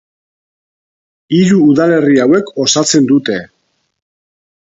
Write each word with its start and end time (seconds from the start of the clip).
Hiru 1.39 1.59
udalerri 1.73 2.17
hauek 2.25 2.51
osatzen 2.65 3.09
dute. 3.13 3.39